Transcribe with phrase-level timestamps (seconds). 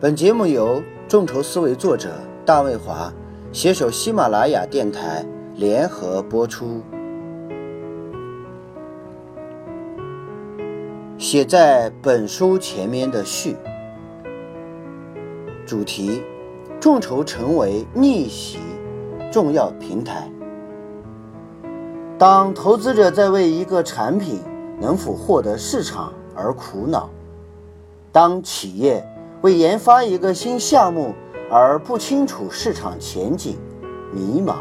[0.00, 3.12] 本节目由众筹思维作者大卫华
[3.52, 5.22] 携手喜马拉雅电台
[5.56, 6.80] 联合播出。
[11.18, 13.54] 写在本书前面的序，
[15.66, 16.22] 主题：
[16.80, 18.58] 众筹成为逆袭
[19.30, 20.30] 重要平台。
[22.16, 24.40] 当投资者在为一个产品
[24.80, 27.10] 能否获得市场而苦恼，
[28.10, 29.06] 当企业
[29.42, 31.14] 为研发一个新项目
[31.50, 33.56] 而不清楚市场前景、
[34.12, 34.56] 迷茫；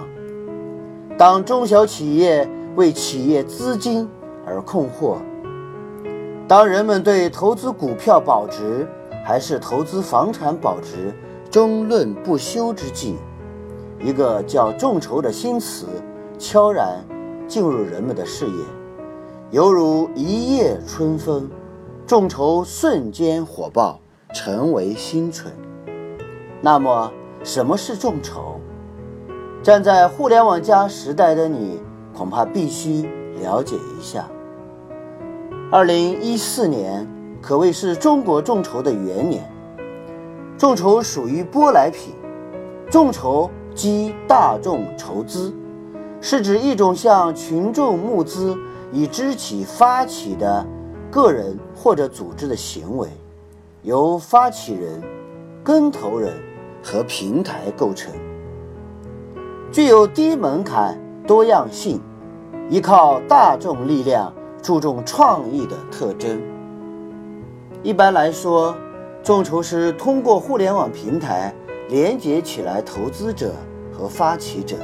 [1.18, 4.08] 当中小企业为企业资金
[4.46, 5.18] 而困惑；
[6.48, 8.88] 当人们对投资股票保值
[9.26, 11.14] 还是投资房产保值
[11.50, 13.18] 争论不休之际，
[14.00, 15.88] 一个叫众筹的新词
[16.38, 17.06] 悄然
[17.50, 18.64] 进入人们的视野，
[19.52, 21.50] 犹如一夜春风，
[22.08, 24.00] 众筹瞬间火爆。
[24.34, 25.54] 成为新存。
[26.62, 27.12] 那么，
[27.44, 28.60] 什么是众筹？
[29.64, 31.82] 站在互联网加时代的你，
[32.16, 33.10] 恐怕必须
[33.42, 34.28] 了解一下。
[35.72, 37.08] 二零一四年
[37.42, 39.44] 可谓是中国众筹的元年。
[40.58, 42.14] 众筹属于舶来品，
[42.90, 45.54] 众筹即大众筹资，
[46.20, 48.58] 是指一种向群众募资
[48.92, 50.66] 以支起发起的
[51.10, 53.08] 个人或者组织的行为。
[53.82, 55.02] 由发起人、
[55.64, 56.34] 跟投人
[56.84, 58.14] 和平台构成，
[59.72, 62.02] 具有低门槛、多样性、
[62.70, 66.42] 依靠大众力量、注重创意的特征。
[67.82, 68.76] 一般来说，
[69.24, 71.56] 众筹是通过互联网平台
[71.88, 73.54] 连接起来投资者
[73.94, 74.76] 和发起者。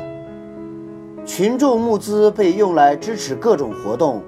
[1.25, 4.23] 群众募资被用来支持各种活动，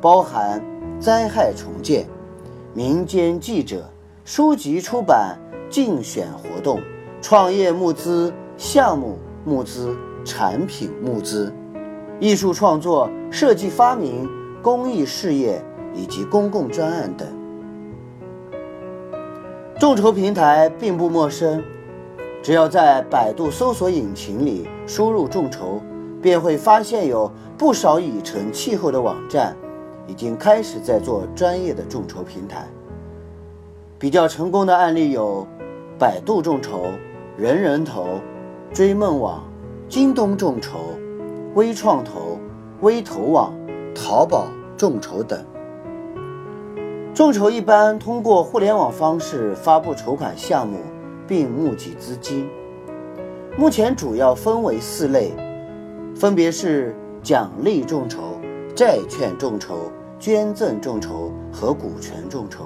[0.00, 0.62] 包含
[1.00, 2.06] 灾害重建、
[2.72, 3.84] 民间记者。
[4.34, 5.38] 书籍出版、
[5.68, 6.80] 竞选活动、
[7.20, 11.52] 创业募资、项目募资、产品募资、
[12.18, 14.26] 艺术创作、设计发明、
[14.62, 15.62] 公益事业
[15.94, 17.28] 以及公共专案等。
[19.78, 21.62] 众筹平台并不陌生，
[22.42, 25.78] 只要在百度搜索引擎里输入“众筹”，
[26.22, 29.54] 便会发现有不少已成气候的网站，
[30.06, 32.66] 已经开始在做专业的众筹平台。
[34.02, 35.46] 比较成功的案例有：
[35.96, 36.86] 百度众筹、
[37.36, 38.18] 人人投、
[38.72, 39.44] 追梦网、
[39.88, 40.80] 京东众筹、
[41.54, 42.36] 微创投、
[42.80, 43.54] 微投网、
[43.94, 45.38] 淘宝众筹等。
[47.14, 50.78] 众筹一般通过互联网方式发布筹款项目，
[51.28, 52.50] 并募集资金。
[53.56, 55.30] 目前主要分为四类，
[56.16, 56.92] 分别是
[57.22, 58.18] 奖励众筹、
[58.74, 59.76] 债券众筹、
[60.18, 62.64] 捐赠众筹和股权众筹。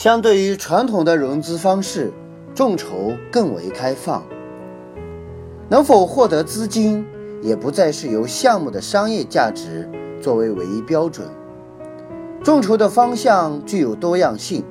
[0.00, 2.10] 相对于传统的融资方式，
[2.54, 4.24] 众筹更为开放。
[5.68, 7.06] 能否获得资金，
[7.42, 9.86] 也不再是由项目的商业价值
[10.18, 11.28] 作为唯一标准。
[12.42, 14.64] 众筹的方向具有多样性。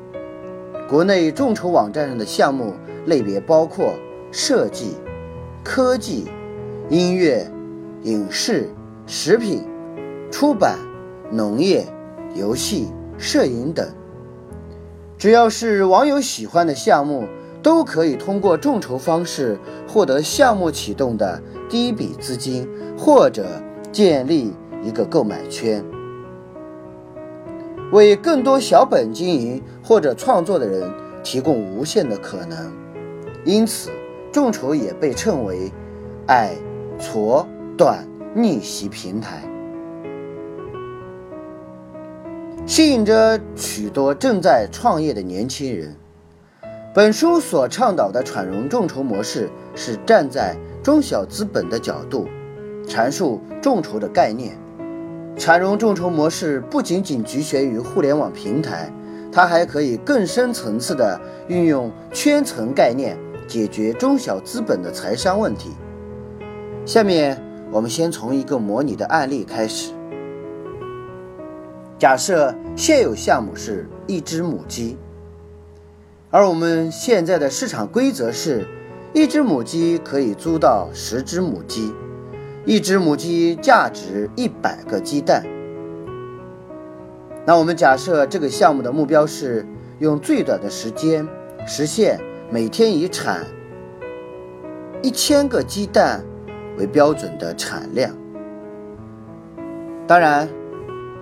[0.90, 2.74] 国内众筹网站上的项目
[3.06, 3.94] 类别包括
[4.32, 4.96] 设计、
[5.64, 6.28] 科技、
[6.90, 7.48] 音乐、
[8.02, 8.68] 影视、
[9.06, 9.64] 食品、
[10.32, 10.80] 出版、
[11.32, 11.86] 农业、
[12.34, 12.88] 游戏、
[13.20, 13.88] 摄影等。
[15.20, 17.28] 只要是网友喜欢的项目，
[17.62, 22.66] 都可以通过众筹方式获得项目启动的第一笔资金，
[22.98, 23.46] 或者
[23.92, 25.84] 建立一个购买圈，
[27.92, 30.90] 为更多小本经营或者创作的人
[31.22, 32.72] 提供无限的可能。
[33.44, 33.90] 因此，
[34.32, 35.70] 众筹也被称为
[36.28, 36.56] “矮、
[36.98, 37.46] 矬、
[37.78, 39.44] 短逆袭平台”。
[42.70, 45.96] 吸引着许多正在创业的年轻人。
[46.94, 52.28] 本书所倡导的产融众筹模式是站在中小资本的角度
[52.88, 54.56] 阐述众筹的概念。
[55.36, 58.94] 产融众筹模式不仅仅局限于互联网平台，
[59.32, 63.18] 它还可以更深层次的运用圈层概念
[63.48, 65.72] 解决中小资本的财商问题。
[66.86, 67.36] 下面
[67.72, 69.92] 我们先从一个模拟的案例开始。
[72.00, 74.98] 假设现有项目是一只母鸡，
[76.32, 78.66] 而我们现在的市场规则是，
[79.14, 81.94] 一只母鸡可以租到十只母鸡，
[82.66, 85.46] 一只母鸡价值一百个鸡蛋。
[87.46, 89.66] 那我们假设这个项目的目标是
[90.00, 91.28] 用最短的时间
[91.68, 92.18] 实现
[92.50, 93.46] 每天以产
[95.02, 96.24] 一千个鸡蛋
[96.78, 98.16] 为标准的产量。
[100.08, 100.48] 当然。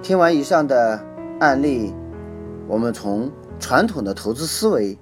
[0.02, 1.04] 听完以上的
[1.40, 1.94] 案例，
[2.68, 4.98] 我们从传统的投资思维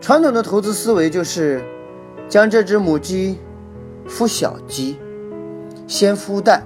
[0.00, 1.62] 传统的投资思维就是
[2.28, 3.38] 将这只母鸡
[4.08, 4.96] 孵小鸡，
[5.86, 6.62] 先孵蛋，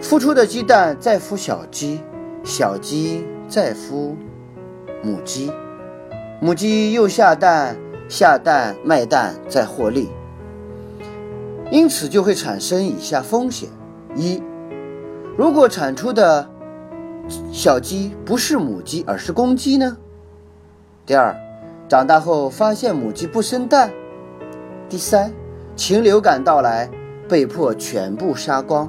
[0.00, 2.00] 孵出的鸡蛋再孵小鸡，
[2.44, 4.14] 小鸡再孵
[5.02, 5.50] 母鸡，
[6.40, 7.76] 母鸡又下蛋，
[8.08, 10.08] 下蛋卖蛋再获利。
[11.70, 13.68] 因此就会产生以下风险：
[14.14, 14.40] 一，
[15.36, 16.48] 如果产出的
[17.50, 19.96] 小鸡不是母鸡而是公鸡呢？
[21.04, 21.34] 第二，
[21.88, 23.88] 长大后发现母鸡不生蛋；
[24.88, 25.32] 第三，
[25.74, 26.88] 禽流感到来，
[27.28, 28.88] 被迫全部杀光；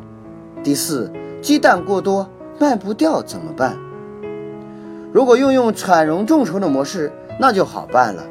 [0.63, 1.12] 第四，
[1.42, 3.75] 鸡蛋过多卖不掉怎么办？
[5.12, 8.24] 如果运用产绒众筹的模式，那就好办了。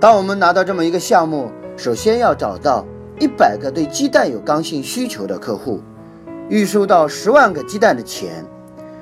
[0.00, 2.86] 当我们拿到这么一个项目，首先要找到
[3.20, 5.82] 一百个对鸡蛋有刚性需求的客户，
[6.48, 8.44] 预收到十万个鸡蛋的钱。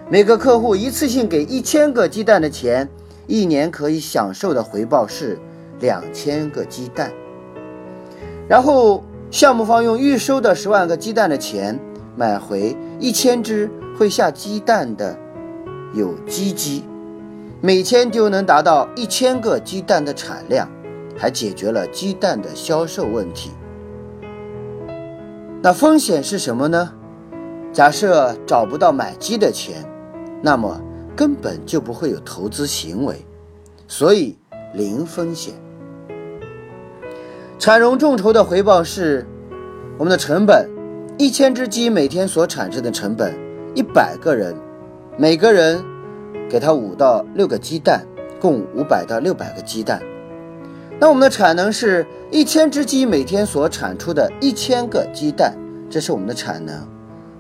[0.09, 2.89] 每个客户一次性给一千个鸡蛋的钱，
[3.27, 5.39] 一年可以享受的回报是
[5.81, 7.11] 两千个鸡蛋。
[8.47, 11.79] 然后项目方用预收的十万个鸡蛋的钱
[12.15, 15.17] 买回一千只会下鸡蛋的
[15.95, 16.85] 有机鸡，
[17.61, 20.69] 每天就能达到一千个鸡蛋的产量，
[21.17, 23.53] 还解决了鸡蛋的销售问题。
[25.63, 26.93] 那风险是什么呢？
[27.73, 29.85] 假设找不到买鸡的钱。
[30.45, 30.81] 那么
[31.15, 33.25] 根本就不会有投资行为，
[33.87, 34.37] 所以
[34.75, 35.55] 零风险。
[37.61, 39.25] 产融众筹的回报是
[39.99, 40.69] 我们的成本：
[41.17, 43.33] 一千只鸡每天所产生的成本，
[43.73, 44.53] 一百个人，
[45.17, 45.81] 每个人
[46.51, 48.05] 给他五到六个鸡蛋，
[48.41, 50.03] 共五百到六百个鸡蛋。
[50.99, 55.57] 那我们的产能是一千只鸡每天所产出的一千个鸡蛋，
[55.89, 56.92] 这是我们的产能。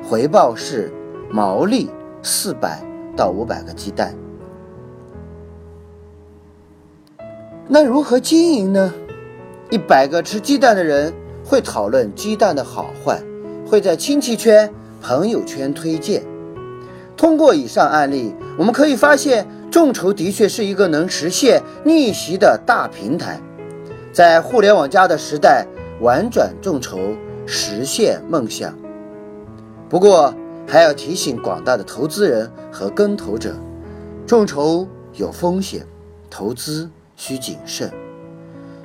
[0.03, 0.93] 回报是
[1.31, 1.91] 毛利
[2.23, 2.83] 四百。
[3.15, 4.15] 到五百个鸡蛋，
[7.69, 8.91] 那如何经营呢？
[9.69, 11.13] 一百个吃鸡蛋的人
[11.45, 13.21] 会讨论鸡蛋的好坏，
[13.67, 14.73] 会在亲戚圈、
[15.03, 16.23] 朋友圈推荐。
[17.19, 23.39] 通过以上案例，我们可以发现，众筹的确是一个能实现逆袭的大平台。
[24.11, 25.67] 在互联网加的时代，
[26.01, 26.99] 玩转众筹，
[27.45, 28.75] 实现梦想。
[29.93, 30.35] 不过，
[30.67, 33.55] 还要提醒广大的投资人和跟投者，
[34.27, 35.87] 众筹有风险，
[36.31, 37.93] 投资需谨慎。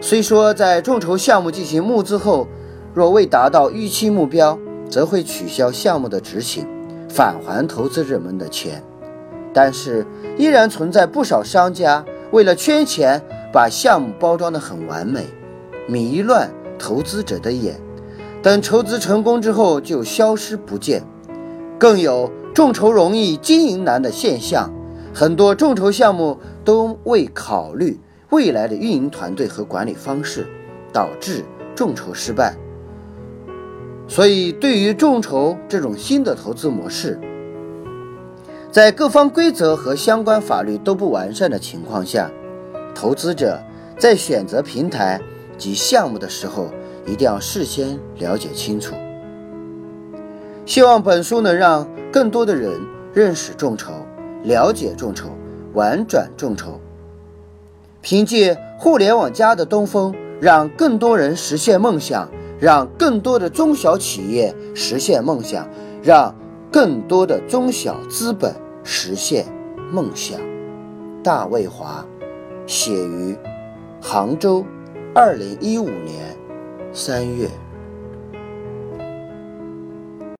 [0.01, 2.45] 虽说在众筹项目进行募资后，
[2.93, 4.59] 若未达到预期目标，
[4.89, 6.67] 则会取消项目的执行，
[7.07, 8.83] 返还投资者们的钱，
[9.53, 10.05] 但是
[10.37, 15.25] 依然存在不少商家为了圈钱，把项目包装得很完美，
[15.87, 17.79] 迷乱投资者的眼，
[18.41, 21.03] 等筹资成功之后就消失不见。
[21.79, 24.71] 更有众筹容易经营难的现象，
[25.13, 27.99] 很多众筹项目都未考虑
[28.29, 30.47] 未来的运营团队和管理方式，
[30.91, 31.43] 导致
[31.75, 32.55] 众筹失败。
[34.07, 37.19] 所以，对于众筹这种新的投资模式，
[38.71, 42.31] 在各方规则和相关法律都不完善的情况下，
[42.95, 43.61] 投资者
[43.99, 45.21] 在选择平台
[45.57, 46.69] 及项目的时候，
[47.07, 48.93] 一定要事先了解清楚。
[50.65, 52.73] 希望本书能让更多的人
[53.13, 53.93] 认识众筹、
[54.43, 55.29] 了解众筹、
[55.73, 56.79] 玩转众筹。
[58.01, 62.29] 凭借互联网加的东风，让更多人实现梦想，
[62.59, 65.67] 让更多的中小企业实现梦想，
[66.03, 66.35] 让
[66.71, 68.53] 更多的中小资本
[68.83, 69.45] 实现
[69.91, 70.39] 梦想。
[71.23, 72.05] 大卫华，
[72.65, 73.35] 写于
[74.01, 74.63] 杭州，
[75.13, 76.36] 二零一五年
[76.93, 77.66] 三月。